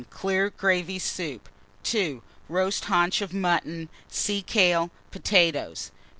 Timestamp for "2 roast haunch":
1.83-3.21